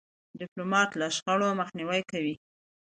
ډيپلومات 0.39 0.89
له 0.99 1.07
شخړو 1.15 1.49
مخنیوی 1.61 2.01
کوي. 2.11 2.35